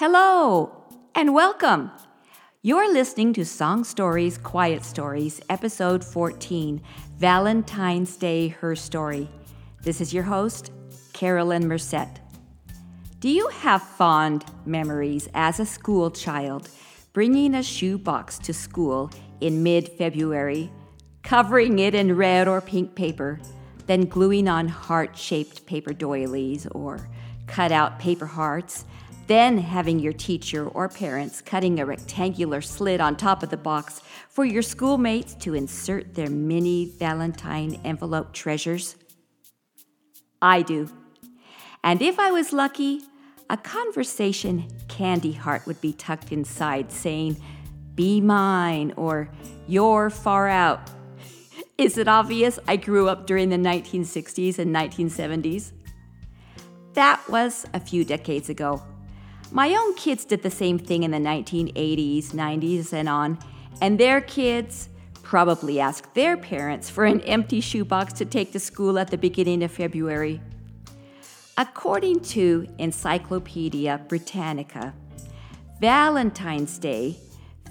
[0.00, 0.82] Hello
[1.14, 1.90] and welcome.
[2.62, 6.80] You're listening to Song Stories, Quiet Stories, episode 14
[7.18, 9.28] Valentine's Day Her Story.
[9.82, 10.72] This is your host,
[11.12, 12.18] Carolyn Merced.
[13.18, 16.70] Do you have fond memories as a school child
[17.12, 19.10] bringing a shoebox to school
[19.42, 20.72] in mid February,
[21.22, 23.38] covering it in red or pink paper,
[23.84, 27.06] then gluing on heart shaped paper doilies or
[27.46, 28.86] cut out paper hearts?
[29.30, 34.02] Then having your teacher or parents cutting a rectangular slit on top of the box
[34.28, 38.96] for your schoolmates to insert their mini Valentine envelope treasures?
[40.42, 40.90] I do.
[41.84, 43.02] And if I was lucky,
[43.48, 47.36] a conversation candy heart would be tucked inside saying,
[47.94, 49.30] Be mine, or
[49.68, 50.90] You're far out.
[51.78, 55.72] Is it obvious I grew up during the 1960s and 1970s?
[56.94, 58.82] That was a few decades ago.
[59.52, 63.38] My own kids did the same thing in the 1980s, 90s, and on,
[63.80, 64.88] and their kids
[65.22, 69.64] probably asked their parents for an empty shoebox to take to school at the beginning
[69.64, 70.40] of February.
[71.56, 74.94] According to Encyclopedia Britannica,
[75.80, 77.16] Valentine's Day,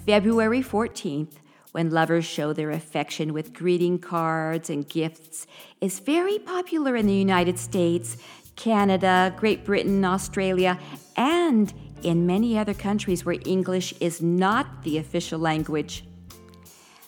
[0.04, 1.32] February 14th,
[1.72, 5.46] when lovers show their affection with greeting cards and gifts,
[5.80, 8.16] is very popular in the United States
[8.60, 10.78] Canada, Great Britain, Australia,
[11.16, 11.72] and
[12.02, 16.04] in many other countries where English is not the official language.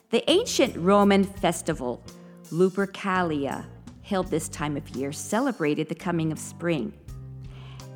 [0.08, 2.02] The ancient Roman festival,
[2.50, 3.66] Lupercalia,
[4.00, 6.94] held this time of year, celebrated the coming of spring.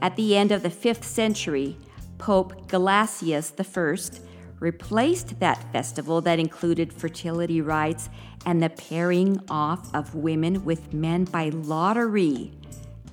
[0.02, 1.78] At the end of the 5th century,
[2.18, 4.20] Pope Gelasius I
[4.60, 8.10] replaced that festival that included fertility rites
[8.44, 12.52] and the pairing off of women with men by lottery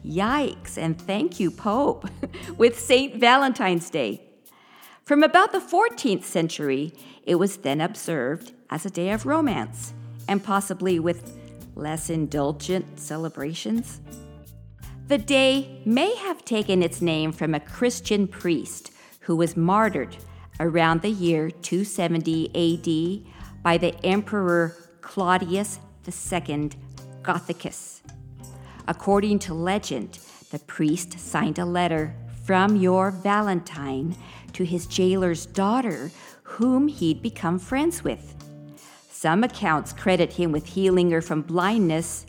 [0.06, 2.10] Yikes, and thank you, Pope,
[2.58, 3.20] with St.
[3.20, 4.22] Valentine's Day.
[5.04, 9.94] From about the 14th century, it was then observed as a day of romance,
[10.28, 11.38] and possibly with
[11.76, 14.00] less indulgent celebrations.
[15.08, 20.16] The day may have taken its name from a Christian priest who was martyred
[20.60, 26.70] around the year 270 AD by the Emperor Claudius II
[27.22, 28.02] Gothicus.
[28.88, 30.20] According to legend,
[30.52, 34.16] the priest signed a letter from your Valentine
[34.54, 36.12] to his jailer's daughter,
[36.44, 38.36] whom he'd become friends with.
[39.10, 42.26] Some accounts credit him with healing her from blindness,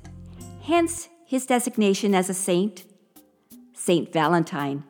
[0.62, 2.84] hence his designation as a saint,
[3.72, 4.84] Saint Valentine.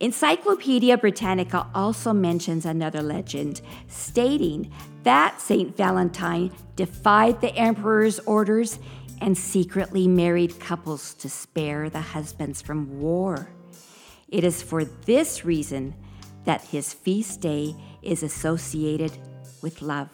[0.00, 4.70] Encyclopedia Britannica also mentions another legend stating
[5.02, 8.78] that Saint Valentine defied the emperor's orders
[9.20, 13.50] and secretly married couples to spare the husbands from war.
[14.28, 15.94] It is for this reason
[16.44, 19.12] that his feast day is associated
[19.62, 20.08] with love.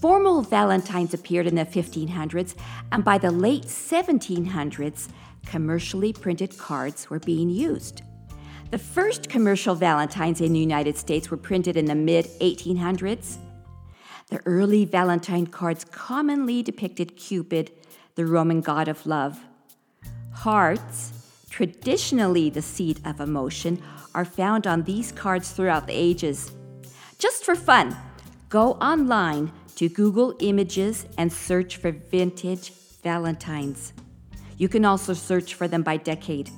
[0.00, 2.54] Formal Valentines appeared in the 1500s,
[2.92, 5.08] and by the late 1700s,
[5.44, 8.02] commercially printed cards were being used.
[8.70, 13.38] The first commercial Valentines in the United States were printed in the mid 1800s.
[14.30, 17.70] The early Valentine cards commonly depicted Cupid,
[18.14, 19.38] the Roman god of love.
[20.32, 21.12] Hearts,
[21.48, 23.82] traditionally the seat of emotion,
[24.14, 26.52] are found on these cards throughout the ages.
[27.18, 27.96] Just for fun,
[28.50, 32.72] go online to Google Images and search for vintage
[33.02, 33.94] Valentines.
[34.58, 36.50] You can also search for them by decade.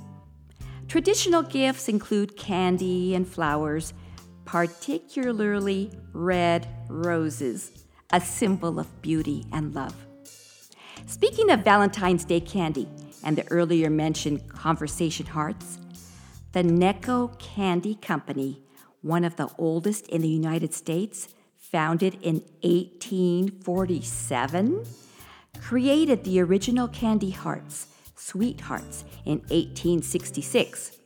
[0.89, 3.93] Traditional gifts include candy and flowers,
[4.51, 7.71] particularly red roses,
[8.13, 9.95] a symbol of beauty and love.
[11.07, 12.89] Speaking of Valentine's Day candy
[13.23, 15.79] and the earlier mentioned conversation hearts,
[16.51, 18.61] the Necco Candy Company,
[19.03, 24.85] one of the oldest in the United States, founded in 1847,
[25.61, 30.99] created the original candy hearts, sweethearts, in 1866.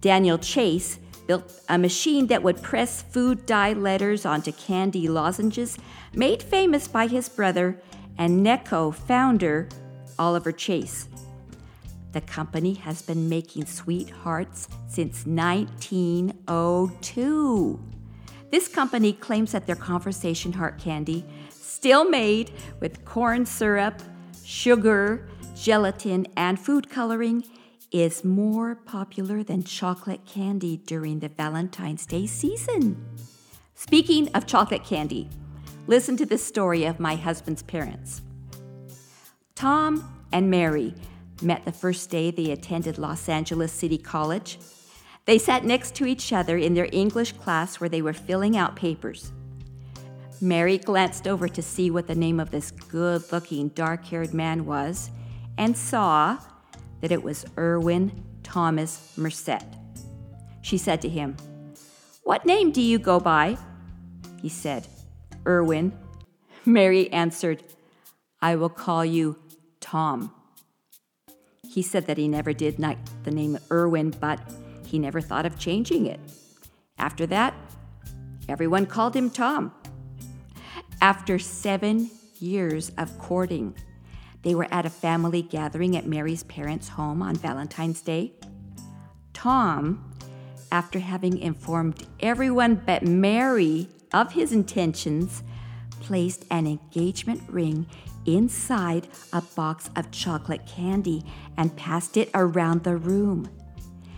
[0.00, 0.98] Daniel Chase
[1.28, 5.78] built a machine that would press food dye letters onto candy lozenges,
[6.14, 7.80] made famous by his brother
[8.16, 9.68] and Necco founder
[10.18, 11.08] Oliver Chase.
[12.12, 17.80] The company has been making sweethearts since 1902.
[18.50, 22.50] This company claims that their conversation heart candy, still made
[22.80, 24.00] with corn syrup,
[24.42, 27.44] sugar, gelatin, and food coloring,
[27.90, 33.04] is more popular than chocolate candy during the Valentine's Day season.
[33.74, 35.28] Speaking of chocolate candy,
[35.86, 38.20] listen to this story of my husband's parents.
[39.54, 40.94] Tom and Mary
[41.42, 44.58] met the first day they attended Los Angeles City College.
[45.24, 48.76] They sat next to each other in their English class where they were filling out
[48.76, 49.32] papers.
[50.40, 54.66] Mary glanced over to see what the name of this good looking, dark haired man
[54.66, 55.10] was
[55.56, 56.38] and saw
[57.00, 59.64] that it was Erwin Thomas Merced.
[60.62, 61.36] She said to him,
[62.24, 63.56] What name do you go by?
[64.40, 64.86] He said,
[65.46, 65.92] Erwin.
[66.64, 67.62] Mary answered,
[68.42, 69.38] I will call you
[69.80, 70.32] Tom.
[71.68, 74.40] He said that he never did like the name Erwin, but
[74.86, 76.20] he never thought of changing it.
[76.98, 77.54] After that,
[78.48, 79.72] everyone called him Tom.
[81.00, 82.10] After seven
[82.40, 83.74] years of courting,
[84.42, 88.32] they were at a family gathering at Mary's parents' home on Valentine's Day.
[89.32, 90.12] Tom,
[90.70, 95.42] after having informed everyone but Mary of his intentions,
[96.00, 97.86] placed an engagement ring
[98.26, 101.24] inside a box of chocolate candy
[101.56, 103.48] and passed it around the room.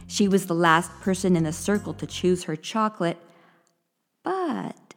[0.07, 3.19] She was the last person in the circle to choose her chocolate,
[4.25, 4.95] but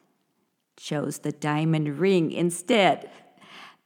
[0.76, 3.10] chose the diamond ring instead.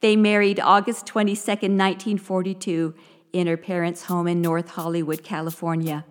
[0.00, 2.94] They married August 22, 1942,
[3.32, 6.04] in her parents' home in North Hollywood, California.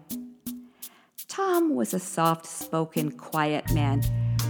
[1.29, 4.01] Tom was a soft spoken, quiet man,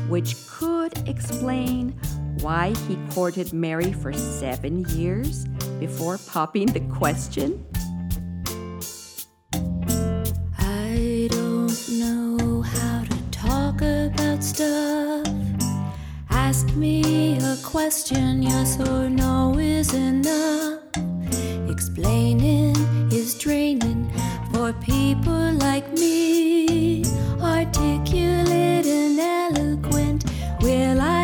[0.10, 1.92] which could explain
[2.42, 5.46] why he courted Mary for seven years
[5.80, 7.64] before popping the question.
[10.58, 15.28] I don't know how to talk about stuff.
[16.30, 18.37] Ask me a question,
[30.68, 31.17] will I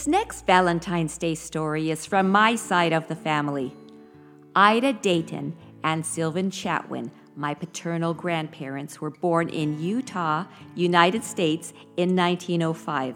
[0.00, 3.76] This next Valentine's Day story is from my side of the family.
[4.56, 5.54] Ida Dayton
[5.84, 13.14] and Sylvan Chatwin, my paternal grandparents, were born in Utah, United States in 1905.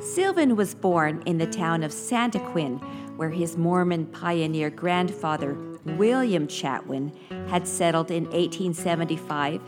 [0.00, 2.80] Sylvan was born in the town of Santaquin,
[3.16, 7.12] where his Mormon pioneer grandfather, William Chatwin,
[7.48, 9.62] had settled in 1875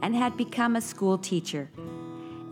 [0.00, 1.68] and had become a school teacher.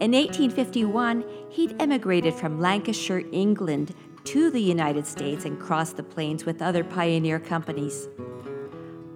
[0.01, 6.45] In 1851, he'd emigrated from Lancashire, England, to the United States and crossed the plains
[6.45, 8.09] with other pioneer companies.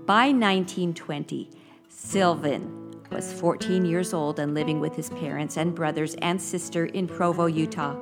[0.06, 1.50] By 1920,
[1.88, 7.08] Sylvan was 14 years old and living with his parents and brothers and sister in
[7.08, 7.96] Provo, Utah.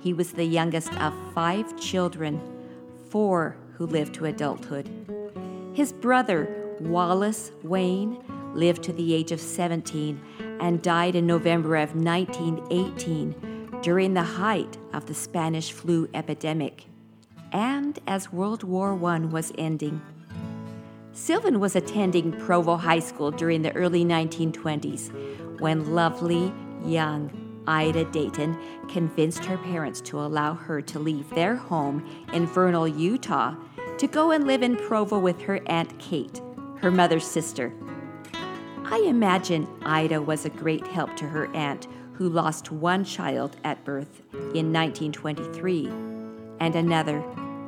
[0.00, 2.38] He was the youngest of five children,
[3.08, 4.90] four who lived to adulthood.
[5.72, 10.20] His brother, Wallace Wayne, lived to the age of 17
[10.60, 16.86] and died in November of 1918 during the height of the Spanish flu epidemic
[17.54, 20.02] and as World War I was ending.
[21.12, 26.52] Sylvan was attending Provo High School during the early 1920s when lovely,
[26.84, 27.30] young
[27.66, 28.58] Ida Dayton
[28.88, 33.54] convinced her parents to allow her to leave their home in Vernal, Utah,
[33.96, 36.42] to go and live in Provo with her Aunt Kate,
[36.78, 37.72] her mother's sister.
[38.86, 43.82] I imagine Ida was a great help to her aunt, who lost one child at
[43.84, 45.86] birth in 1923
[46.60, 47.16] and another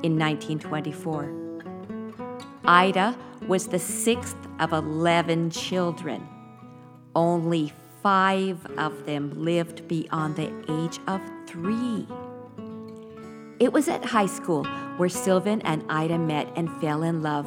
[0.03, 1.33] in 1924.
[2.65, 3.17] Ida
[3.49, 6.29] was the sixth of 11 children.
[7.15, 12.07] Only five of them lived beyond the age of three.
[13.59, 14.65] It was at high school
[14.99, 17.47] where Sylvan and Ida met and fell in love,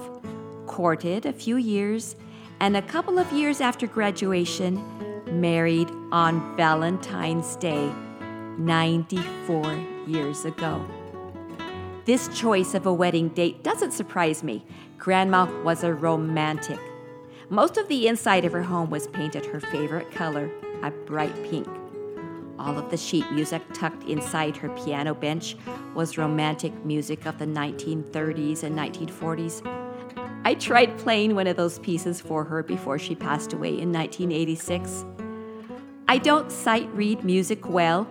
[0.65, 2.15] courted a few years,
[2.61, 4.83] and a couple of years after graduation,
[5.39, 7.91] married on Valentine's Day
[8.57, 10.85] 94 years ago.
[12.05, 14.65] This choice of a wedding date doesn't surprise me.
[14.97, 16.79] Grandma was a romantic.
[17.49, 20.51] Most of the inside of her home was painted her favorite color,
[20.83, 21.67] a bright pink.
[22.57, 25.55] All of the sheet music tucked inside her piano bench
[25.95, 29.78] was romantic music of the 1930s and 1940s.
[30.49, 35.05] I tried playing one of those pieces for her before she passed away in 1986.
[36.07, 38.07] I don't sight read music well,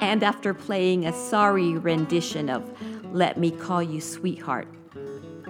[0.00, 2.68] and after playing a sorry rendition of
[3.14, 4.66] Let Me Call You Sweetheart,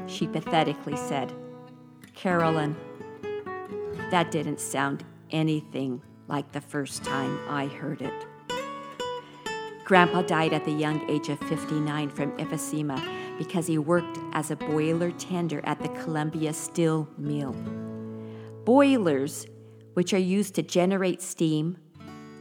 [0.06, 1.32] she pathetically said,
[2.14, 2.76] Carolyn,
[4.10, 8.26] that didn't sound anything like the first time I heard it.
[9.86, 14.56] Grandpa died at the young age of 59 from emphysema because he worked as a
[14.56, 17.52] boiler tender at the Columbia Steel Mill.
[18.64, 19.46] Boilers,
[19.94, 21.78] which are used to generate steam,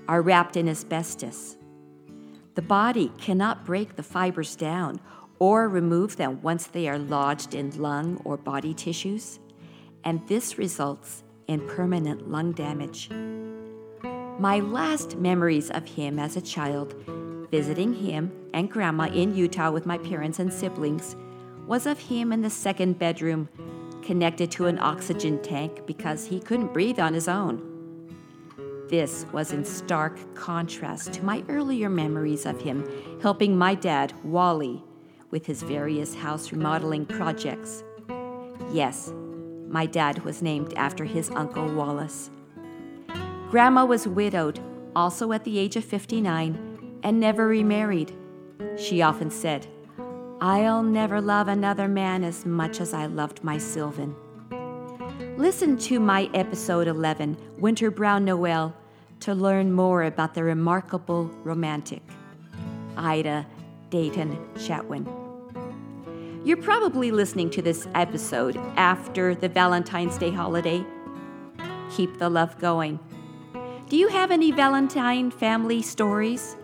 [0.08, 1.58] are wrapped in asbestos.
[2.56, 5.00] The body cannot break the fibers down
[5.40, 9.40] or remove them once they are lodged in lung or body tissues,
[10.04, 13.10] and this results in permanent lung damage.
[14.40, 16.96] My last memories of him as a child,
[17.52, 21.16] visiting him and Grandma in Utah with my parents and siblings,
[21.66, 23.50] was of him in the second bedroom,
[24.02, 27.62] connected to an oxygen tank because he couldn't breathe on his own.
[28.90, 32.90] This was in stark contrast to my earlier memories of him
[33.22, 34.82] helping my dad, Wally,
[35.30, 37.84] with his various house remodeling projects.
[38.72, 39.12] Yes,
[39.68, 42.30] my dad was named after his uncle Wallace.
[43.50, 44.60] Grandma was widowed,
[44.96, 46.67] also at the age of 59,
[47.04, 48.16] and never remarried.
[48.78, 49.68] She often said,
[50.40, 54.16] I'll never love another man as much as I loved my Sylvan.
[55.38, 58.76] Listen to my episode 11, Winter Brown Noel,
[59.22, 62.02] to learn more about the remarkable romantic,
[62.96, 63.46] Ida
[63.90, 65.08] Dayton Chatwin.
[66.46, 70.86] You're probably listening to this episode after the Valentine's Day holiday.
[71.92, 73.00] Keep the love going.
[73.90, 76.56] Do you have any Valentine family stories?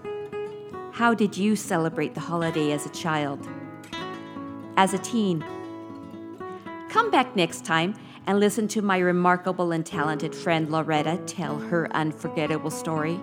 [0.93, 3.50] How did you celebrate the holiday as a child?
[4.77, 5.43] As a teen?
[6.89, 7.95] Come back next time
[8.27, 13.19] and listen to my remarkable and talented friend Loretta tell her unforgettable story.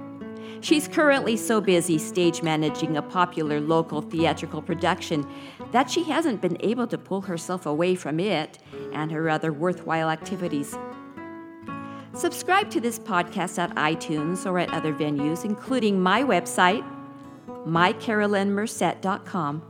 [0.63, 5.25] She's currently so busy stage managing a popular local theatrical production
[5.71, 8.59] that she hasn't been able to pull herself away from it
[8.93, 10.77] and her other worthwhile activities.
[12.15, 16.85] Subscribe to this podcast at iTunes or at other venues, including my website,
[17.67, 19.61] mycarolynmerced.com,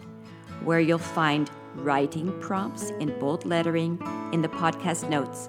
[0.64, 3.98] where you'll find writing prompts in bold lettering
[4.32, 5.48] in the podcast notes.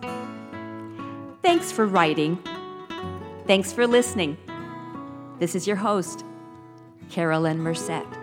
[1.41, 2.37] Thanks for writing.
[3.47, 4.37] Thanks for listening.
[5.39, 6.23] This is your host,
[7.09, 8.20] Carolyn Merced.